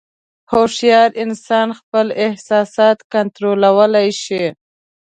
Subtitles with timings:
[0.51, 4.45] هوښیار انسان خپل احساسات کنټرولولی شي.